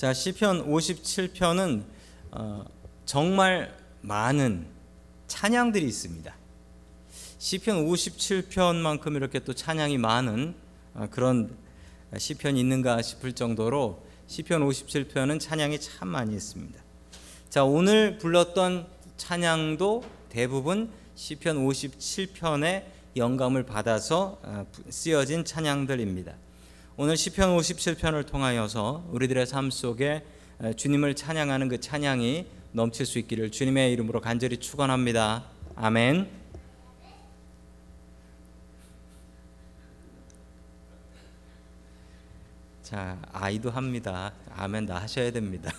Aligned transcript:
자 0.00 0.14
시편 0.14 0.66
57편은 0.66 1.84
어, 2.30 2.64
정말 3.04 3.76
많은 4.00 4.66
찬양들이 5.26 5.86
있습니다. 5.86 6.34
시편 7.36 7.84
57편만큼 7.84 9.14
이렇게 9.16 9.40
또 9.40 9.52
찬양이 9.52 9.98
많은 9.98 10.54
어, 10.94 11.06
그런 11.10 11.54
시편이 12.16 12.58
있는가 12.58 13.02
싶을 13.02 13.34
정도로 13.34 14.02
시편 14.26 14.66
57편은 14.66 15.38
찬양이 15.38 15.78
참 15.78 16.08
많이 16.08 16.34
있습니다. 16.34 16.80
자 17.50 17.64
오늘 17.64 18.16
불렀던 18.16 18.86
찬양도 19.18 20.02
대부분 20.30 20.90
시편 21.14 21.58
57편의 21.58 22.84
영감을 23.16 23.66
받아서 23.66 24.40
어, 24.44 24.66
쓰여진 24.88 25.44
찬양들입니다. 25.44 26.36
오늘 27.02 27.16
시편 27.16 27.56
57편을 27.56 28.26
통하여서 28.26 29.08
우리들의 29.08 29.46
삶 29.46 29.70
속에 29.70 30.22
주님을 30.76 31.14
찬양하는 31.14 31.70
그 31.70 31.80
찬양이 31.80 32.44
넘칠 32.72 33.06
수 33.06 33.18
있기를 33.18 33.50
주님의 33.50 33.90
이름으로 33.94 34.20
간절히 34.20 34.58
축원합니다. 34.58 35.46
아멘. 35.76 36.28
자, 42.82 43.18
아이도 43.32 43.70
합니다. 43.70 44.34
아멘 44.54 44.84
다 44.84 44.96
하셔야 44.96 45.32
됩니다. 45.32 45.72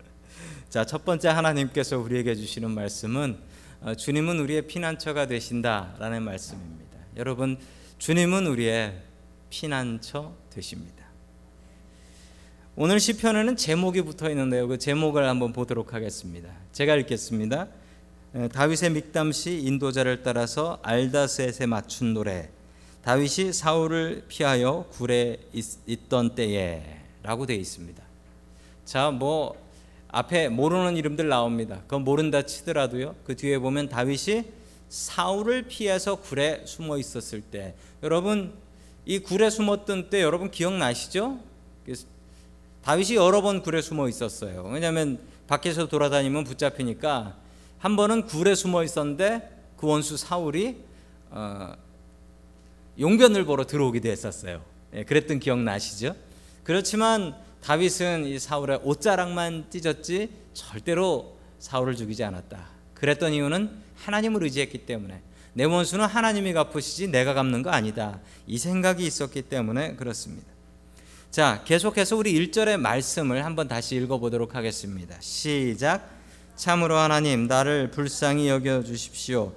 자, 0.70 0.86
첫 0.86 1.04
번째 1.04 1.28
하나님께서 1.28 1.98
우리에게 1.98 2.34
주시는 2.34 2.70
말씀은 2.70 3.36
어, 3.82 3.94
주님은 3.94 4.40
우리의 4.40 4.66
피난처가 4.66 5.26
되신다라는 5.26 6.22
말씀입니다. 6.22 7.00
여러분, 7.18 7.58
주님은 7.98 8.46
우리의 8.46 9.12
피난처 9.54 10.34
되십니다. 10.50 11.04
오늘 12.74 12.98
시편에는 12.98 13.54
제목이 13.54 14.02
붙어 14.02 14.28
있는데요. 14.30 14.66
그 14.66 14.78
제목을 14.78 15.28
한번 15.28 15.52
보도록 15.52 15.94
하겠습니다. 15.94 16.50
제가 16.72 16.96
읽겠습니다. 16.96 17.68
다윗의 18.52 18.90
믹담시 18.90 19.60
인도자를 19.60 20.24
따라서 20.24 20.80
알다셋에 20.82 21.66
맞춘 21.66 22.14
노래. 22.14 22.50
다윗이 23.02 23.52
사울을 23.52 24.24
피하여 24.26 24.88
굴에 24.90 25.38
있, 25.52 26.08
던 26.08 26.34
때에라고 26.34 27.46
되어 27.46 27.56
있습니다. 27.56 28.02
자, 28.84 29.12
뭐 29.12 29.54
앞에 30.08 30.48
모르는 30.48 30.96
이름들 30.96 31.28
나옵니다. 31.28 31.82
그건 31.82 32.02
모른다 32.02 32.42
치더라도요. 32.42 33.14
그 33.22 33.36
뒤에 33.36 33.60
보면 33.60 33.88
다윗이 33.88 34.46
사울을 34.88 35.68
피해서 35.68 36.16
굴에 36.16 36.62
숨어 36.66 36.98
있었을 36.98 37.40
때 37.40 37.76
여러분 38.02 38.63
이 39.06 39.18
굴에 39.18 39.50
숨었던 39.50 40.10
때 40.10 40.22
여러분 40.22 40.50
기억나시죠? 40.50 41.38
다윗이 42.82 43.16
여러 43.16 43.42
번 43.42 43.62
굴에 43.62 43.80
숨어 43.80 44.08
있었어요. 44.08 44.64
왜냐하면 44.72 45.18
밖에서 45.46 45.88
돌아다니면 45.88 46.44
붙잡히니까 46.44 47.36
한 47.78 47.96
번은 47.96 48.26
굴에 48.26 48.54
숨어 48.54 48.82
있었는데 48.82 49.50
그 49.76 49.86
원수 49.86 50.16
사울이 50.16 50.76
어, 51.30 51.74
용변을 52.98 53.44
보러 53.44 53.66
들어오기도 53.66 54.08
했었어요. 54.08 54.62
예, 54.94 55.04
그랬던 55.04 55.40
기억 55.40 55.58
나시죠? 55.58 56.14
그렇지만 56.62 57.34
다윗은 57.62 58.26
이 58.26 58.38
사울의 58.38 58.80
옷자락만 58.84 59.66
찢었지 59.70 60.30
절대로 60.52 61.36
사울을 61.58 61.96
죽이지 61.96 62.22
않았다. 62.24 62.68
그랬던 62.94 63.32
이유는 63.32 63.70
하나님을 63.96 64.42
의지했기 64.44 64.86
때문에 64.86 65.20
내 65.54 65.64
원수는 65.64 66.04
하나님이 66.06 66.52
갚으시지 66.52 67.08
내가 67.08 67.32
갚는 67.32 67.62
거 67.62 67.70
아니다. 67.70 68.20
이 68.46 68.58
생각이 68.58 69.06
있었기 69.06 69.42
때문에 69.42 69.94
그렇습니다. 69.94 70.46
자, 71.30 71.62
계속해서 71.64 72.16
우리 72.16 72.32
1절의 72.34 72.76
말씀을 72.76 73.44
한번 73.44 73.66
다시 73.66 73.96
읽어 73.96 74.18
보도록 74.18 74.54
하겠습니다. 74.54 75.16
시작. 75.20 76.10
참으로 76.56 76.96
하나님 76.96 77.46
나를 77.46 77.90
불쌍히 77.90 78.48
여겨 78.48 78.84
주십시오. 78.84 79.52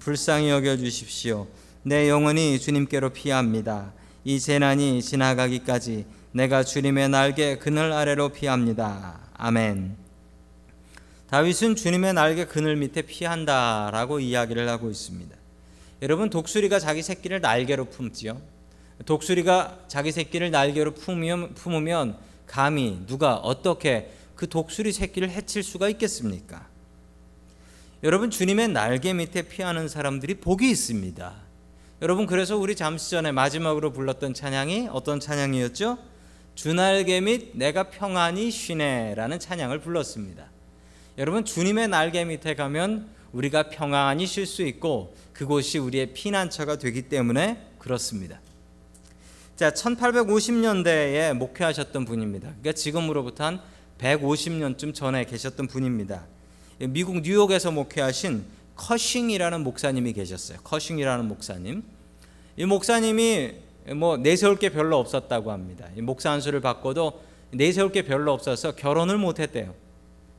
불쌍히 0.00 0.50
여겨 0.50 0.76
주십시오. 0.76 1.46
내 1.82 2.08
영혼이 2.08 2.58
주님께로 2.58 3.10
피합니다. 3.10 3.92
이 4.24 4.38
재난이 4.40 5.02
지나가기까지 5.02 6.06
내가 6.32 6.62
주님의 6.62 7.08
날개 7.08 7.58
그늘 7.58 7.92
아래로 7.92 8.30
피합니다. 8.30 9.20
아멘. 9.34 9.96
다윗은 11.30 11.76
주님의 11.76 12.14
날개 12.14 12.46
그늘 12.46 12.76
밑에 12.76 13.02
피한다라고 13.02 14.20
이야기를 14.20 14.68
하고 14.68 14.90
있습니다. 14.90 15.37
여러분 16.00 16.30
독수리가 16.30 16.78
자기 16.78 17.02
새끼를 17.02 17.40
날개로 17.40 17.86
품지요. 17.86 18.40
독수리가 19.04 19.84
자기 19.88 20.12
새끼를 20.12 20.50
날개로 20.50 20.92
품으면, 20.94 21.54
품으면 21.54 22.16
감히 22.46 23.00
누가 23.06 23.36
어떻게 23.36 24.12
그 24.36 24.48
독수리 24.48 24.92
새끼를 24.92 25.30
해칠 25.30 25.62
수가 25.62 25.88
있겠습니까? 25.88 26.68
여러분 28.04 28.30
주님의 28.30 28.68
날개 28.68 29.12
밑에 29.12 29.42
피하는 29.42 29.88
사람들이 29.88 30.34
복이 30.34 30.70
있습니다. 30.70 31.34
여러분 32.00 32.26
그래서 32.26 32.56
우리 32.56 32.76
잠시 32.76 33.10
전에 33.10 33.32
마지막으로 33.32 33.92
불렀던 33.92 34.34
찬양이 34.34 34.88
어떤 34.92 35.18
찬양이었죠? 35.18 35.98
주 36.54 36.70
날개 36.70 37.20
밑 37.20 37.50
내가 37.54 37.90
평안히 37.90 38.52
쉬네라는 38.52 39.40
찬양을 39.40 39.80
불렀습니다. 39.80 40.44
여러분 41.18 41.44
주님의 41.44 41.88
날개 41.88 42.24
밑에 42.24 42.54
가면 42.54 43.08
우리가 43.32 43.70
평안히 43.70 44.26
쉴 44.26 44.46
수 44.46 44.62
있고 44.62 45.14
그곳이 45.32 45.78
우리의 45.78 46.12
피난처가 46.14 46.78
되기 46.78 47.02
때문에 47.02 47.58
그렇습니다. 47.78 48.40
자, 49.56 49.70
1850년대에 49.70 51.34
목회하셨던 51.34 52.04
분입니다. 52.04 52.48
그러니까 52.48 52.72
지금으로부터 52.72 53.44
한 53.44 53.60
150년쯤 53.98 54.94
전에 54.94 55.24
계셨던 55.24 55.66
분입니다. 55.66 56.24
미국 56.78 57.20
뉴욕에서 57.22 57.72
목회하신 57.72 58.44
커싱이라는 58.76 59.64
목사님이 59.64 60.12
계셨어요. 60.12 60.58
커싱이라는 60.62 61.26
목사님. 61.26 61.82
이 62.56 62.64
목사님이 62.64 63.54
뭐 63.96 64.16
내세울 64.16 64.58
게 64.58 64.68
별로 64.68 64.98
없었다고 64.98 65.50
합니다. 65.50 65.88
목사 65.96 66.30
안수를 66.30 66.60
받고도 66.60 67.20
내세울 67.50 67.90
게 67.90 68.02
별로 68.02 68.32
없어서 68.32 68.76
결혼을 68.76 69.18
못 69.18 69.40
했대요. 69.40 69.74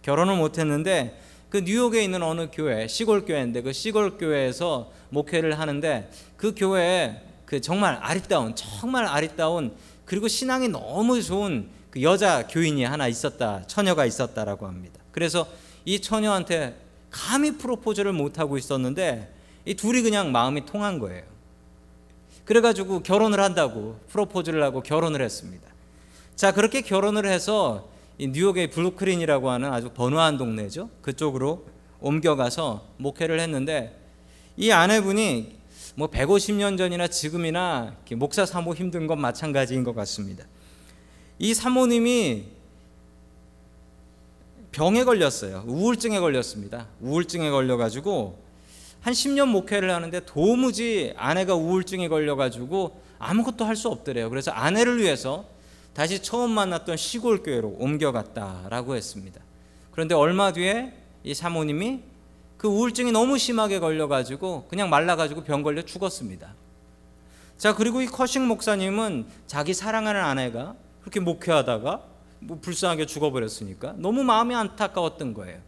결혼을 0.02 0.38
못 0.38 0.58
했는데 0.58 1.20
그 1.50 1.58
뉴욕에 1.58 2.04
있는 2.04 2.22
어느 2.22 2.48
교회, 2.52 2.88
시골 2.88 3.26
교회인데 3.26 3.64
그 3.64 3.74
시골 3.74 4.18
교회에서 4.18 4.92
목회를 5.10 5.60
하는데 5.60 6.10
그 6.38 6.54
교회에 6.56 7.22
그 7.46 7.60
정말 7.60 7.98
아리따운, 8.02 8.56
정말 8.56 9.06
아리따운 9.06 9.74
그리고 10.06 10.28
신앙이 10.28 10.68
너무 10.70 11.22
좋은 11.22 11.68
그 11.90 12.04
여자 12.04 12.46
교인이 12.48 12.84
하나 12.84 13.08
있었다, 13.08 13.64
처녀가 13.66 14.06
있었다라고 14.06 14.68
합니다. 14.68 15.00
그래서 15.12 15.48
이 15.86 16.00
처녀한테 16.00 16.76
감히 17.10 17.58
프로포즈를 17.58 18.14
못 18.14 18.38
하고 18.38 18.58
있었는데 18.58 19.34
이 19.66 19.74
둘이 19.74 20.04
그냥 20.04 20.32
마음이 20.32 20.66
통한 20.66 21.00
거예요. 21.00 21.24
그래가지고 22.46 23.02
결혼을 23.02 23.40
한다고 23.40 24.00
프로포즈를 24.10 24.62
하고 24.62 24.82
결혼을 24.82 25.22
했습니다. 25.22 25.68
자 26.36 26.52
그렇게 26.52 26.82
결혼을 26.82 27.26
해서 27.26 27.88
이 27.88 27.99
뉴욕의 28.28 28.70
브루클린이라고 28.70 29.50
하는 29.50 29.72
아주 29.72 29.90
번화한 29.92 30.38
동네죠. 30.38 30.90
그쪽으로 31.02 31.66
옮겨가서 32.02 32.86
목회를 32.98 33.40
했는데 33.40 33.98
이 34.58 34.72
아내분이 34.72 35.58
뭐 35.96 36.10
150년 36.10 36.78
전이나 36.78 37.08
지금이나 37.08 37.96
목사 38.14 38.46
사모 38.46 38.76
힘든 38.76 39.08
건 39.08 39.20
마찬가지인 39.22 39.84
것 39.84 39.96
같습니다. 39.96 40.46
이 41.40 41.54
사모님이 41.54 42.46
병에 44.72 45.04
걸렸어요. 45.04 45.64
우울증에 45.66 46.20
걸렸습니다. 46.20 46.88
우울증에 47.02 47.50
걸려가지고 47.50 48.38
한 49.02 49.14
10년 49.14 49.48
목회를 49.48 49.92
하는데 49.92 50.20
도무지 50.26 51.14
아내가 51.16 51.56
우울증에 51.56 52.08
걸려가지고 52.10 53.02
아무것도 53.18 53.66
할 53.66 53.76
수 53.76 53.88
없더래요. 53.90 54.30
그래서 54.30 54.52
아내를 54.52 55.00
위해서 55.02 55.46
다시 56.00 56.22
처음 56.22 56.52
만났던 56.52 56.96
시골 56.96 57.44
교회로 57.44 57.76
옮겨갔다라고 57.78 58.96
했습니다. 58.96 59.42
그런데 59.92 60.16
얼마 60.16 60.54
뒤에 60.54 60.94
이 61.26 61.34
사모님이 61.34 62.00
그 62.56 62.70
우울증이 62.70 63.12
너무 63.12 63.38
심하게 63.38 63.80
걸려가지고 63.80 64.68
그냥 64.70 64.90
말라가지고 64.90 65.44
병 65.44 65.62
걸려 65.62 65.82
죽었습니다. 65.82 66.56
자 67.58 67.76
그리고 67.76 68.02
이 68.02 68.06
커싱 68.06 68.48
목사님은 68.48 69.26
자기 69.46 69.74
사랑하는 69.74 70.22
아내가 70.22 70.74
그렇게 71.02 71.20
목회하다가 71.20 72.02
뭐 72.40 72.60
불쌍하게 72.62 73.06
죽어버렸으니까 73.06 73.96
너무 73.98 74.24
마음이 74.24 74.56
안타까웠던 74.56 75.34
거예요. 75.34 75.60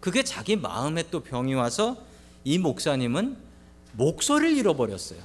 그게 0.00 0.24
자기 0.24 0.56
마음에 0.56 1.04
또 1.12 1.20
병이 1.20 1.54
와서 1.54 1.96
이 2.42 2.58
목사님은 2.58 3.36
목소리를 3.92 4.56
잃어버렸어요. 4.56 5.20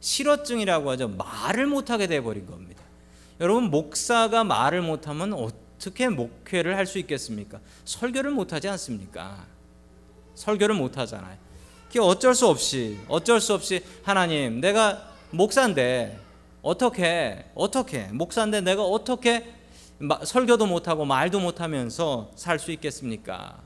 실어증이라고 0.00 0.90
하죠. 0.90 1.06
말을 1.10 1.68
못하게 1.68 2.08
돼버린 2.08 2.44
겁니다. 2.46 2.81
여러분 3.42 3.70
목사가 3.70 4.44
말을 4.44 4.82
못하면 4.82 5.32
어떻게 5.32 6.08
목회를 6.08 6.76
할 6.76 6.86
수 6.86 7.00
있겠습니까? 7.00 7.58
설교를 7.84 8.30
못하지 8.30 8.68
않습니까? 8.68 9.44
설교를 10.36 10.76
못하잖아요. 10.76 11.36
그 11.92 12.00
어쩔 12.00 12.36
수 12.36 12.46
없이 12.46 12.98
어쩔 13.08 13.40
수 13.40 13.52
없이 13.52 13.84
하나님 14.04 14.60
내가 14.60 15.10
목사인데 15.30 16.18
어떻게 16.62 17.44
어떻게 17.56 18.04
목사인데 18.12 18.60
내가 18.60 18.84
어떻게 18.84 19.52
설교도 20.24 20.66
못하고 20.66 21.04
말도 21.04 21.40
못하면서 21.40 22.30
살 22.36 22.60
수 22.60 22.70
있겠습니까? 22.70 23.58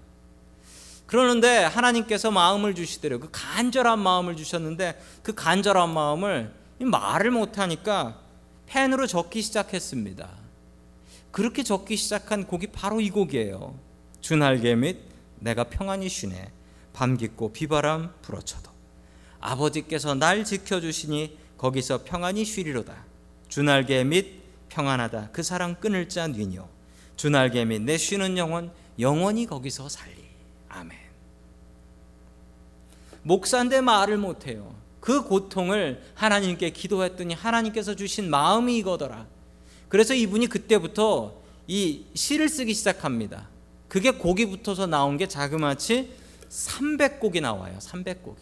그러는데 1.07 1.65
하나님께서 1.65 2.31
마음을 2.31 2.75
주시더래요. 2.75 3.21
그 3.21 3.29
간절한 3.31 3.99
마음을 3.99 4.37
주셨는데 4.37 4.99
그 5.23 5.35
간절한 5.35 5.93
마음을 5.93 6.51
말을 6.79 7.31
못하니까 7.31 8.26
펜으로 8.67 9.07
적기 9.07 9.43
시작했습니다. 9.43 10.29
그렇게 11.31 11.63
적기 11.63 11.97
시작한 11.97 12.47
곡이 12.47 12.69
바로 12.69 13.01
이 13.01 13.11
곡이에요. 13.11 13.79
주날개 14.21 14.75
및 14.75 14.99
내가 15.39 15.65
평안히 15.65 16.09
쉬네 16.09 16.51
밤 16.93 17.17
깊고 17.17 17.53
비바람 17.53 18.15
불어쳐도 18.23 18.71
아버지께서 19.41 20.15
날 20.15 20.45
지켜주시니 20.45 21.39
거기서 21.59 22.05
평안히 22.05 22.45
쉬리로다. 22.45 23.05
주날개 23.49 24.03
및 24.05 24.43
평안하다. 24.69 25.31
그 25.33 25.43
사랑 25.43 25.77
끊을 25.77 26.09
자 26.09 26.27
뉘뇨. 26.27 26.69
주날개 27.17 27.65
및 27.65 27.83
내 27.83 27.97
쉬는 27.97 28.37
영혼 28.37 28.73
영원히 28.99 29.47
거기서 29.47 29.89
살리. 29.89 30.25
아멘. 30.69 30.99
목사인데 33.23 33.81
말을 33.81 34.19
못해요. 34.19 34.75
그 35.07 35.23
고통을 35.23 36.03
하나님께 36.15 36.71
기도했더니 36.71 37.33
하나님께서 37.33 37.95
주신 37.95 38.29
마음이 38.29 38.77
이거더라. 38.79 39.29
그래서 39.89 40.15
이분이 40.15 40.49
그때부터 40.49 41.33
이 41.69 42.07
시를 42.15 42.49
쓰기 42.49 42.75
시작합니다. 42.75 43.49
그게 43.87 44.11
곡이 44.11 44.47
붙어서 44.47 44.89
나온 44.89 45.17
게 45.17 45.29
자그마치 45.29 46.11
300곡이 46.51 47.41
나와요. 47.41 47.79
300곡이. 47.79 48.39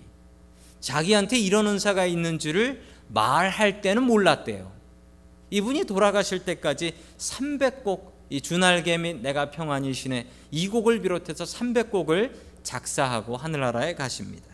자기한테 0.80 1.38
이런 1.38 1.66
은사가 1.66 2.06
있는 2.06 2.38
줄을 2.38 2.82
말할 3.08 3.82
때는 3.82 4.02
몰랐대요. 4.02 4.72
이분이 5.50 5.84
돌아가실 5.84 6.46
때까지 6.46 6.94
300곡 7.18 8.10
이 8.30 8.40
주날개 8.40 8.96
및 8.96 9.20
내가 9.20 9.50
평안히 9.50 9.92
쉬네 9.92 10.28
이 10.50 10.68
곡을 10.68 11.02
비롯해서 11.02 11.44
300곡을 11.44 12.32
작사하고 12.62 13.36
하늘나라에 13.36 13.94
가십니다. 13.94 14.53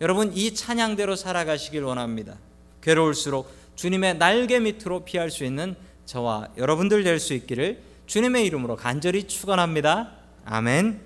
여러분 0.00 0.32
이 0.34 0.54
찬양대로 0.54 1.16
살아가시길 1.16 1.82
원합니다. 1.82 2.36
괴로울수록 2.82 3.50
주님의 3.76 4.18
날개 4.18 4.58
밑으로 4.60 5.04
피할 5.04 5.30
수 5.30 5.44
있는 5.44 5.74
저와 6.06 6.48
여러분들 6.56 7.02
될 7.04 7.18
수 7.18 7.32
있기를 7.34 7.82
주님의 8.06 8.44
이름으로 8.46 8.76
간절히 8.76 9.26
축원합니다. 9.26 10.12
아멘. 10.44 11.00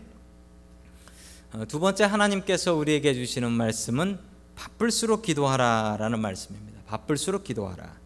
어, 1.52 1.64
두 1.67 1.79
번째 1.81 2.05
하나님께서 2.05 2.75
우리에게 2.75 3.14
주시는 3.14 3.50
말씀은 3.52 4.19
바쁠수록 4.56 5.23
기도하라라는 5.23 6.19
말씀입니다. 6.20 6.81
바쁠수록 6.87 7.44
기도하라. 7.44 7.96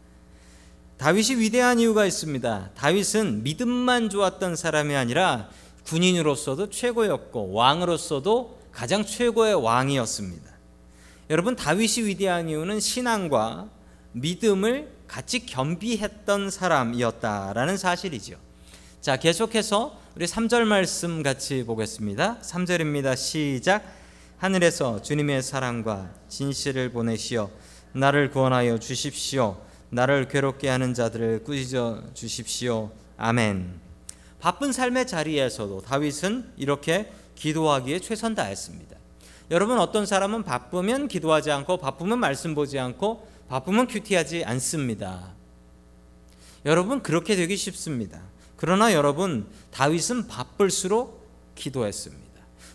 다윗이 0.98 1.40
위대한 1.40 1.80
이유가 1.80 2.04
있습니다. 2.04 2.70
다윗은 2.74 3.42
믿음만 3.42 4.10
좋았던 4.10 4.56
사람이 4.56 4.94
아니라 4.94 5.48
군인으로서도 5.86 6.70
최고였고 6.70 7.52
왕으로서도 7.52 8.60
가장 8.70 9.04
최고의 9.04 9.54
왕이었습니다. 9.54 10.51
여러분 11.32 11.56
다윗이 11.56 12.08
위대한 12.08 12.50
이유는 12.50 12.78
신앙과 12.78 13.70
믿음을 14.12 14.92
같이 15.08 15.46
겸비했던 15.46 16.50
사람이었다라는 16.50 17.78
사실이죠. 17.78 18.36
자, 19.00 19.16
계속해서 19.16 19.98
우리 20.14 20.26
3절 20.26 20.64
말씀 20.64 21.22
같이 21.22 21.64
보겠습니다. 21.64 22.36
3절입니다. 22.42 23.16
시작. 23.16 23.82
하늘에서 24.36 25.00
주님의 25.00 25.40
사랑과 25.40 26.12
진실을 26.28 26.92
보내시어 26.92 27.48
나를 27.94 28.30
구원하여 28.30 28.78
주십시오. 28.78 29.56
나를 29.88 30.28
괴롭게 30.28 30.68
하는 30.68 30.92
자들을 30.92 31.44
꾸짖어 31.44 32.12
주십시오. 32.12 32.90
아멘. 33.16 33.80
바쁜 34.38 34.70
삶의 34.70 35.06
자리에서도 35.06 35.80
다윗은 35.80 36.52
이렇게 36.58 37.10
기도하기에 37.36 38.00
최선 38.00 38.34
다했습니다. 38.34 39.01
여러분 39.52 39.78
어떤 39.78 40.06
사람은 40.06 40.44
바쁘면 40.44 41.08
기도하지 41.08 41.50
않고 41.50 41.76
바쁘면 41.76 42.18
말씀 42.18 42.54
보지 42.54 42.78
않고 42.78 43.28
바쁘면 43.50 43.86
큐티하지 43.86 44.44
않습니다. 44.46 45.34
여러분 46.64 47.02
그렇게 47.02 47.36
되기 47.36 47.58
쉽습니다. 47.58 48.22
그러나 48.56 48.94
여러분 48.94 49.46
다윗은 49.70 50.26
바쁠수록 50.26 51.28
기도했습니다. 51.54 52.22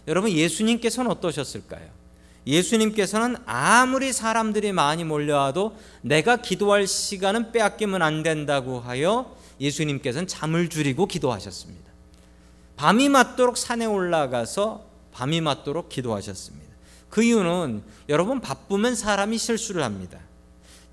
여러분 0.07 0.29
예수님께서는 0.29 1.09
어떠셨을까요? 1.09 1.89
예수님께서는 2.45 3.37
아무리 3.47 4.13
사람들이 4.13 4.71
많이 4.71 5.03
몰려와도 5.03 5.75
내가 6.03 6.37
기도할 6.37 6.85
시간은 6.85 7.53
빼앗기면 7.53 8.03
안 8.03 8.21
된다고 8.21 8.79
하여 8.79 9.35
예수님께서는 9.59 10.27
잠을 10.27 10.69
줄이고 10.69 11.07
기도하셨습니다. 11.07 11.91
밤이 12.75 13.09
맞도록 13.09 13.57
산에 13.57 13.85
올라가서 13.85 14.85
밤이 15.11 15.41
맞도록 15.41 15.89
기도하셨습니다. 15.89 16.66
그 17.09 17.23
이유는 17.23 17.83
여러분 18.09 18.41
바쁘면 18.41 18.95
사람이 18.95 19.37
실수를 19.37 19.83
합니다. 19.83 20.19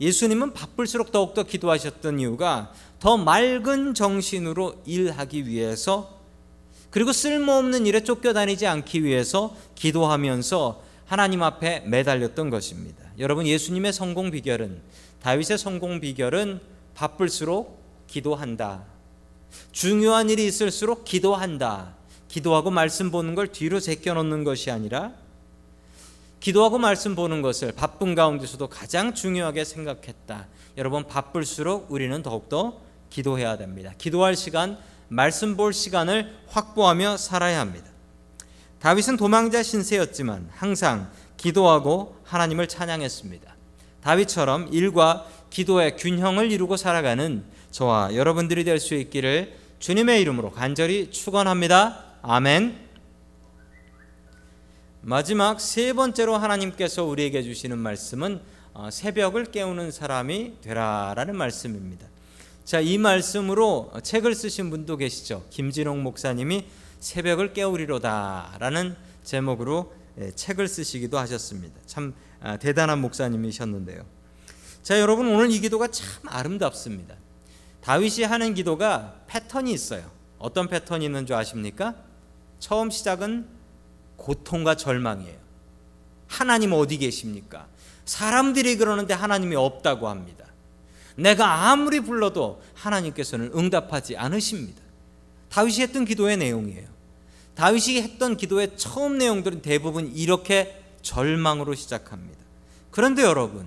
예수님은 0.01 0.53
바쁠수록 0.55 1.13
더욱더 1.13 1.45
기도하셨던 1.45 2.21
이유가 2.21 2.73
더 2.99 3.17
맑은 3.17 3.95
정신으로 3.95 4.83
일하기 4.87 5.47
위해서 5.47 6.19
그리고 6.91 7.13
쓸모없는 7.13 7.87
일에 7.87 8.01
쫓겨다니지 8.03 8.67
않기 8.67 9.05
위해서 9.05 9.57
기도하면서 9.75 10.83
하나님 11.07 11.43
앞에 11.43 11.81
매달렸던 11.81 12.51
것입니다. 12.51 13.05
여러분 13.19 13.47
예수님의 13.47 13.93
성공 13.93 14.31
비결은 14.31 14.81
다윗의 15.21 15.59
성공 15.59 16.01
비결은 16.01 16.61
바쁠수록 16.95 17.83
기도한다. 18.07 18.85
중요한 19.73 20.31
일이 20.31 20.47
있을수록 20.47 21.05
기도한다. 21.05 21.95
기도하고 22.29 22.71
말씀 22.71 23.11
보는 23.11 23.35
걸 23.35 23.49
뒤로 23.49 23.81
제껴 23.81 24.15
놓는 24.15 24.45
것이 24.45 24.71
아니라 24.71 25.13
기도하고 26.45 26.77
말씀 26.77 27.15
보는 27.15 27.41
것을 27.41 27.73
바쁜 27.73 28.15
가운데서도 28.15 28.69
가장 28.69 29.15
중요하게 29.15 29.65
생각했다. 29.65 30.47
여러분 30.77 31.07
바쁠수록 31.07 31.91
우리는 31.91 32.23
더욱더 32.23 32.83
기도해야 33.09 33.57
됩니다. 33.57 33.95
기도할 33.97 34.37
시간, 34.37 34.77
말씀 35.09 35.57
볼 35.57 35.73
시간을 35.73 36.37
확보하며 36.49 37.17
살아야 37.17 37.61
합니다. 37.61 37.87
다윗은 38.79 39.17
도망자 39.17 39.63
신세였지만 39.63 40.51
항상 40.53 41.11
기도하고 41.39 42.17
하나님을 42.25 42.69
찬양했습니다. 42.69 43.57
다윗처럼 44.03 44.69
일과 44.71 45.27
기도의 45.49 45.97
균형을 45.97 46.53
이루고 46.53 46.77
살아가는 46.77 47.43
저와 47.71 48.15
여러분들이 48.15 48.65
될 48.65 48.81
수 48.81 48.95
있기를 48.95 49.57
주님의 49.79 50.21
이름으로 50.21 50.51
간절히 50.51 51.11
축원합니다. 51.11 52.05
아멘. 52.21 52.84
마지막 55.07 55.61
세 55.61 55.93
번째로 55.93 56.35
하나님께서 56.39 57.05
우리에게 57.05 57.43
주시는 57.43 57.77
말씀은 57.77 58.41
어, 58.73 58.89
새벽을 58.91 59.45
깨우는 59.45 59.91
사람이 59.91 60.63
되라라는 60.63 61.37
말씀입니다. 61.37 62.07
자, 62.65 62.81
이 62.81 62.97
말씀으로 62.97 63.93
책을 64.03 64.35
쓰신 64.35 64.71
분도 64.71 64.97
계시죠. 64.97 65.45
김진홍 65.51 66.03
목사님이 66.03 66.65
새벽을 67.01 67.53
깨우리로다라는 67.53 68.97
제목으로 69.23 69.93
예, 70.21 70.31
책을 70.31 70.69
쓰시기도 70.69 71.19
하셨습니다. 71.19 71.79
참 71.85 72.15
아, 72.41 72.57
대단한 72.57 73.01
목사님이셨는데요. 73.03 74.07
자, 74.83 74.99
여러분 74.99 75.29
오늘 75.29 75.51
이 75.51 75.61
기도가 75.61 75.89
참 75.89 76.09
아름답습니다. 76.25 77.15
다윗이 77.83 78.25
하는 78.25 78.55
기도가 78.55 79.21
패턴이 79.27 79.71
있어요. 79.71 80.11
어떤 80.39 80.67
패턴이 80.67 81.05
있는 81.05 81.27
줄 81.27 81.37
아십니까? 81.37 81.95
처음 82.59 82.89
시작은 82.89 83.54
고통과 84.25 84.75
절망이에요. 84.75 85.37
하나님 86.27 86.73
어디 86.73 86.97
계십니까? 86.97 87.67
사람들이 88.07 88.79
그러는데 88.79 89.13
하나님이 89.13 89.55
없다고 89.55 90.09
합니다. 90.09 90.47
내가 91.15 91.71
아무리 91.71 92.01
불러도 92.01 92.63
하나님께서는 92.73 93.53
응답하지 93.55 94.17
않으십니다. 94.17 94.81
다윗이 95.51 95.81
했던 95.81 96.07
기도의 96.07 96.39
내용이에요. 96.39 96.89
다윗이 97.55 98.01
했던 98.01 98.39
기도의 98.39 98.79
처음 98.79 99.19
내용들은 99.19 99.61
대부분 99.61 100.11
이렇게 100.17 100.83
절망으로 101.03 101.75
시작합니다. 101.75 102.41
그런데 102.91 103.23
여러분, 103.23 103.67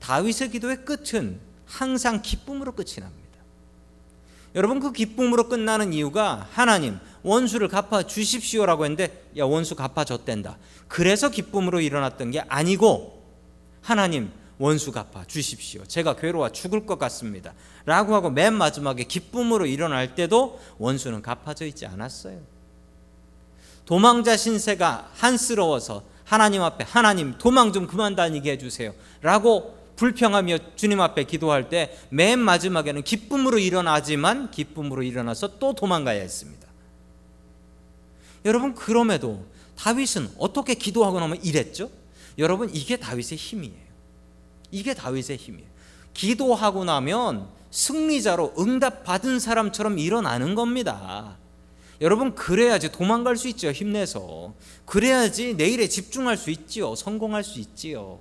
다윗의 0.00 0.50
기도의 0.50 0.84
끝은 0.84 1.40
항상 1.64 2.20
기쁨으로 2.20 2.72
끝이 2.72 2.96
납니다. 3.00 3.26
여러분 4.56 4.80
그 4.80 4.90
기쁨으로 4.90 5.48
끝나는 5.48 5.92
이유가 5.92 6.48
하나님 6.50 6.98
원수를 7.26 7.66
갚아 7.66 8.04
주십시오라고 8.04 8.84
했는데 8.84 9.24
야 9.36 9.44
원수 9.44 9.74
갚아 9.74 10.04
줬댄다. 10.04 10.58
그래서 10.86 11.28
기쁨으로 11.28 11.80
일어났던 11.80 12.30
게 12.30 12.40
아니고 12.40 13.20
하나님 13.82 14.30
원수 14.58 14.92
갚아 14.92 15.24
주십시오. 15.26 15.84
제가 15.84 16.14
괴로워 16.16 16.50
죽을 16.50 16.86
것 16.86 16.98
같습니다. 17.00 17.52
라고 17.84 18.14
하고 18.14 18.30
맨 18.30 18.54
마지막에 18.54 19.04
기쁨으로 19.04 19.66
일어날 19.66 20.14
때도 20.14 20.60
원수는 20.78 21.20
갚아져 21.20 21.66
있지 21.66 21.84
않았어요. 21.84 22.40
도망자 23.84 24.36
신세가 24.36 25.10
한스러워서 25.14 26.04
하나님 26.24 26.62
앞에 26.62 26.84
하나님 26.84 27.36
도망 27.38 27.72
좀 27.72 27.86
그만 27.86 28.14
다니게 28.16 28.52
해주세요. 28.52 28.94
라고 29.20 29.76
불평하며 29.96 30.76
주님 30.76 31.00
앞에 31.00 31.24
기도할 31.24 31.68
때 31.68 31.98
맨 32.10 32.38
마지막에는 32.38 33.02
기쁨으로 33.02 33.58
일어나지만 33.58 34.50
기쁨으로 34.52 35.02
일어나서 35.02 35.58
또 35.58 35.74
도망가야 35.74 36.20
했습니다. 36.20 36.65
여러분 38.46 38.74
그럼에도 38.74 39.44
다윗은 39.76 40.30
어떻게 40.38 40.74
기도하고 40.74 41.20
나면 41.20 41.44
이랬죠? 41.44 41.90
여러분 42.38 42.70
이게 42.72 42.96
다윗의 42.96 43.36
힘이에요. 43.36 43.86
이게 44.70 44.94
다윗의 44.94 45.36
힘이에요. 45.36 45.66
기도하고 46.14 46.84
나면 46.84 47.48
승리자로 47.70 48.54
응답 48.58 49.04
받은 49.04 49.40
사람처럼 49.40 49.98
일어나는 49.98 50.54
겁니다. 50.54 51.36
여러분 52.00 52.34
그래야지 52.34 52.92
도망갈 52.92 53.36
수 53.36 53.48
있죠. 53.48 53.70
힘내서. 53.72 54.54
그래야지 54.84 55.54
내일에 55.54 55.88
집중할 55.88 56.36
수 56.36 56.50
있지요. 56.50 56.94
성공할 56.94 57.42
수 57.42 57.58
있지요. 57.58 58.20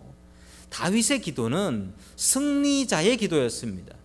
다윗의 0.69 1.21
기도는 1.21 1.93
승리자의 2.15 3.17
기도였습니다. 3.17 3.95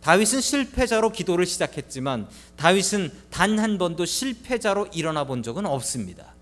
다윗은 0.00 0.40
실패자로 0.40 1.10
기도를 1.10 1.46
시작했지만 1.46 2.28
다윗은 2.56 3.10
단 3.30 3.58
한 3.58 3.78
번도 3.78 4.04
실패자로 4.04 4.88
일어나 4.92 5.24
본 5.24 5.42
적은 5.42 5.66
없습니다. 5.66 6.34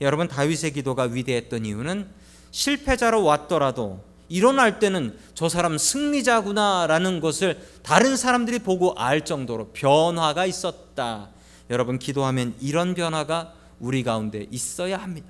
여러분 0.00 0.28
다윗의 0.28 0.72
기도가 0.72 1.04
위대했던 1.04 1.64
이유는 1.64 2.06
실패자로 2.50 3.24
왔더라도 3.24 4.02
일어날 4.28 4.78
때는 4.78 5.16
저 5.34 5.48
사람 5.48 5.78
승리자구나라는 5.78 7.20
것을 7.20 7.58
다른 7.82 8.16
사람들이 8.16 8.58
보고 8.58 8.94
알 8.94 9.24
정도로 9.24 9.68
변화가 9.68 10.46
있었다. 10.46 11.30
여러분 11.70 11.98
기도하면 11.98 12.54
이런 12.60 12.94
변화가 12.94 13.54
우리 13.78 14.02
가운데 14.02 14.46
있어야 14.50 14.96
합니다. 14.98 15.28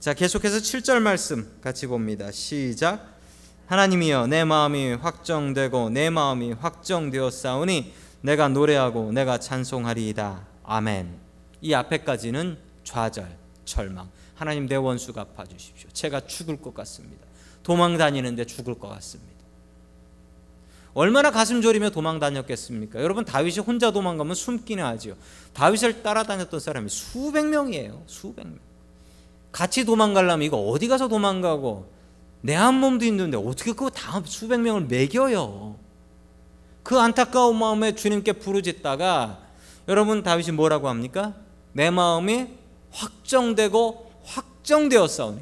자, 0.00 0.14
계속해서 0.14 0.58
7절 0.58 1.00
말씀 1.00 1.50
같이 1.60 1.86
봅니다. 1.86 2.30
시작. 2.30 3.17
하나님이여 3.68 4.28
내 4.28 4.44
마음이 4.44 4.94
확정되고 4.94 5.90
내 5.90 6.08
마음이 6.08 6.52
확정되었사오니 6.52 7.92
내가 8.22 8.48
노래하고 8.48 9.12
내가 9.12 9.38
찬송하리이다. 9.38 10.46
아멘. 10.64 11.14
이 11.60 11.74
앞에까지는 11.74 12.56
좌절, 12.82 13.28
절망. 13.66 14.08
하나님 14.34 14.66
내 14.66 14.76
원수 14.76 15.12
갚아 15.12 15.44
주십시오. 15.44 15.90
제가 15.92 16.20
죽을 16.26 16.62
것 16.62 16.72
같습니다. 16.76 17.26
도망 17.62 17.98
다니는데 17.98 18.46
죽을 18.46 18.74
것 18.74 18.88
같습니다. 18.88 19.34
얼마나 20.94 21.30
가슴 21.30 21.60
졸이며 21.60 21.90
도망 21.90 22.18
다녔겠습니까? 22.18 23.02
여러분 23.02 23.26
다윗이 23.26 23.58
혼자 23.58 23.90
도망가면 23.90 24.34
숨기는 24.34 24.82
하지요. 24.82 25.14
다윗을 25.52 26.02
따라다녔던 26.02 26.58
사람이 26.58 26.88
수백 26.88 27.44
명이에요. 27.44 28.02
수백 28.06 28.46
명. 28.46 28.58
같이 29.52 29.84
도망가려면 29.84 30.42
이거 30.42 30.56
어디 30.56 30.88
가서 30.88 31.08
도망가고 31.08 31.97
내 32.40 32.54
한 32.54 32.74
몸도 32.74 33.04
있는데 33.06 33.36
어떻게 33.36 33.72
그 33.72 33.90
다음 33.90 34.24
수백 34.24 34.60
명을 34.60 34.82
매겨요? 34.82 35.76
그 36.82 36.98
안타까운 36.98 37.58
마음에 37.58 37.94
주님께 37.94 38.32
부르짖다가 38.34 39.40
여러분 39.88 40.22
다윗이 40.22 40.52
뭐라고 40.52 40.88
합니까? 40.88 41.34
내 41.72 41.90
마음이 41.90 42.46
확정되고 42.90 44.10
확정되었사오니 44.24 45.40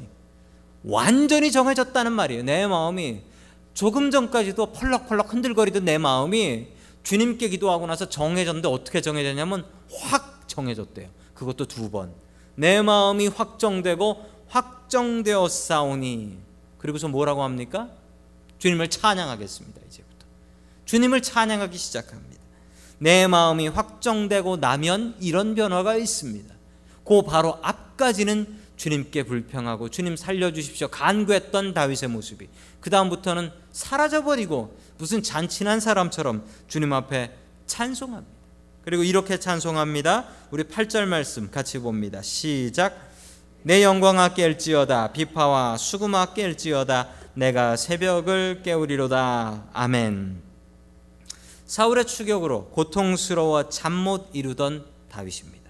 완전히 0.83 1.51
정해졌다는 1.51 2.11
말이에요. 2.13 2.43
내 2.43 2.67
마음이 2.67 3.21
조금 3.73 4.11
전까지도 4.11 4.71
펄럭펄럭 4.71 5.33
흔들거리던 5.33 5.85
내 5.85 5.97
마음이 5.97 6.67
주님께 7.03 7.49
기도하고 7.49 7.87
나서 7.87 8.09
정해졌는데 8.09 8.67
어떻게 8.67 9.01
정해졌냐면 9.01 9.65
확 9.93 10.47
정해졌대요. 10.47 11.09
그것도 11.33 11.65
두 11.65 11.91
번. 11.91 12.11
내 12.55 12.81
마음이 12.81 13.27
확정되고 13.27 14.25
확정되었사오니 14.47 16.46
그리고서 16.87 17.09
뭐라고 17.09 17.43
합니까? 17.43 17.89
주님을 18.59 18.89
찬양하겠습니다. 18.89 19.81
이제부터 19.89 20.25
주님을 20.85 21.21
찬양하기 21.21 21.77
시작합니다. 21.77 22.41
내 22.97 23.27
마음이 23.27 23.67
확정되고 23.67 24.55
나면 24.55 25.17
이런 25.19 25.53
변화가 25.53 25.97
있습니다. 25.97 26.55
그 27.03 27.21
바로 27.23 27.59
앞까지는 27.61 28.57
주님께 28.77 29.23
불평하고 29.23 29.89
주님 29.89 30.15
살려주십시오 30.15 30.87
간구했던 30.87 31.73
다윗의 31.73 32.07
모습이 32.09 32.47
그 32.79 32.89
다음부터는 32.89 33.51
사라져버리고 33.73 34.77
무슨 34.97 35.21
잔친한 35.21 35.81
사람처럼 35.81 36.45
주님 36.69 36.93
앞에 36.93 37.35
찬송합니다. 37.65 38.37
그리고 38.85 39.03
이렇게 39.03 39.37
찬송합니다. 39.37 40.25
우리 40.51 40.63
8절 40.63 41.05
말씀 41.05 41.51
같이 41.51 41.79
봅니다. 41.79 42.21
시작. 42.21 43.06
내 43.63 43.83
영광아 43.83 44.29
깰지어다 44.33 45.11
비파와 45.13 45.77
수금아 45.77 46.27
깰지어다 46.33 47.07
내가 47.33 47.75
새벽을 47.75 48.61
깨우리로다. 48.63 49.65
아멘. 49.73 50.41
사울의 51.65 52.05
추격으로 52.05 52.69
고통스러워 52.69 53.69
잠 53.69 53.91
못 53.91 54.29
이루던 54.33 54.85
다윗입니다. 55.11 55.69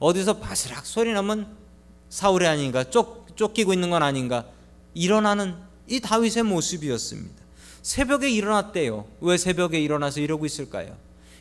어디서 0.00 0.38
바스락 0.38 0.84
소리 0.84 1.12
나면 1.12 1.46
사울이 2.08 2.46
아닌가 2.46 2.84
쫓, 2.84 3.26
쫓기고 3.36 3.72
있는 3.72 3.90
건 3.90 4.02
아닌가 4.02 4.46
일어나는 4.94 5.54
이 5.86 6.00
다윗의 6.00 6.42
모습이었습니다. 6.42 7.40
새벽에 7.82 8.28
일어났대요. 8.28 9.06
왜 9.20 9.36
새벽에 9.36 9.80
일어나서 9.80 10.20
이러고 10.20 10.44
있을까요? 10.46 10.96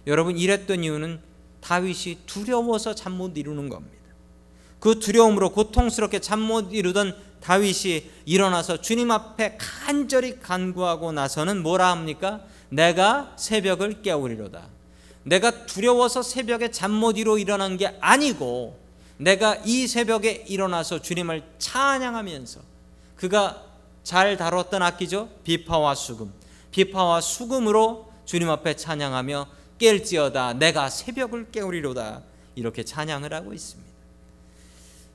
여러분 0.07 0.37
이랬던 0.37 0.83
이유는 0.83 1.19
다윗이 1.61 2.19
두려워서 2.25 2.95
잠 2.95 3.13
못 3.13 3.37
이루는 3.37 3.69
겁니다. 3.69 3.98
그 4.79 4.99
두려움으로 4.99 5.51
고통스럽게 5.51 6.19
잠 6.19 6.39
못 6.39 6.73
이루던 6.73 7.15
다윗이 7.41 8.09
일어나서 8.25 8.81
주님 8.81 9.11
앞에 9.11 9.57
간절히 9.57 10.39
간구하고 10.39 11.11
나서는 11.11 11.63
뭐라 11.63 11.91
합니까? 11.91 12.41
내가 12.69 13.33
새벽을 13.37 14.01
깨우리로다. 14.01 14.67
내가 15.23 15.65
두려워서 15.65 16.21
새벽에 16.21 16.71
잠 16.71 16.91
못 16.91 17.17
이루 17.17 17.39
일어난 17.39 17.77
게 17.77 17.97
아니고 18.01 18.77
내가 19.17 19.55
이 19.65 19.87
새벽에 19.87 20.45
일어나서 20.47 21.01
주님을 21.01 21.43
찬양하면서 21.59 22.61
그가 23.15 23.63
잘 24.03 24.37
다뤘던 24.37 24.81
악기죠. 24.81 25.29
비파와 25.43 25.95
수금. 25.95 26.31
비파와 26.71 27.21
수금으로 27.21 28.09
주님 28.25 28.49
앞에 28.49 28.75
찬양하며 28.75 29.47
깰지어다 29.79 30.57
내가 30.57 30.89
새벽을 30.89 31.51
깨우리로다 31.51 32.21
이렇게 32.55 32.83
찬양을 32.83 33.33
하고 33.33 33.53
있습니다. 33.53 33.88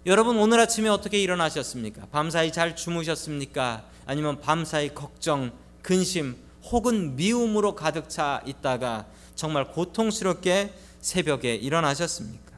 여러분 0.06 0.36
오늘 0.36 0.60
아침에 0.60 0.90
어떻게 0.90 1.18
일어나셨습니까? 1.22 2.08
밤사이 2.12 2.52
잘 2.52 2.76
주무셨습니까? 2.76 3.84
아니면 4.04 4.38
밤사이 4.38 4.92
걱정, 4.92 5.50
근심 5.80 6.36
혹은 6.64 7.16
미움으로 7.16 7.74
가득 7.74 8.10
차 8.10 8.42
있다가 8.44 9.06
정말 9.34 9.72
고통스럽게 9.72 10.74
새벽에 11.00 11.54
일어나셨습니까? 11.54 12.52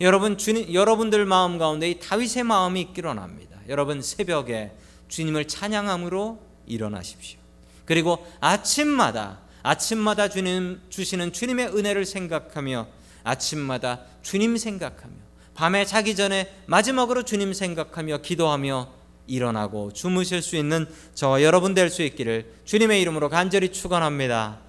여러분 0.00 0.38
주님 0.38 0.72
여러분들 0.72 1.26
마음 1.26 1.58
가운데 1.58 1.90
이 1.90 2.00
다윗의 2.00 2.44
마음이 2.44 2.88
일어납니다. 2.96 3.60
여러분 3.68 4.00
새벽에 4.00 4.72
주님을 5.08 5.48
찬양함으로 5.48 6.38
일어나십시오. 6.66 7.38
그리고 7.84 8.26
아침마다 8.40 9.40
아침마다 9.62 10.30
주님 10.30 10.80
주시는 10.88 11.34
주님의 11.34 11.76
은혜를 11.76 12.06
생각하며 12.06 12.88
아침마다 13.24 14.04
주님 14.22 14.56
생각하며 14.56 15.25
밤에 15.56 15.86
자기 15.86 16.14
전에 16.14 16.52
마지막으로 16.66 17.22
주님 17.22 17.54
생각하며 17.54 18.18
기도하며 18.18 18.88
일어나고 19.26 19.92
주무실 19.92 20.42
수 20.42 20.54
있는 20.54 20.86
저 21.14 21.42
여러분 21.42 21.72
될 21.74 21.88
수 21.88 22.02
있기를 22.02 22.52
주님의 22.66 23.00
이름으로 23.00 23.30
간절히 23.30 23.72
축원합니다. 23.72 24.60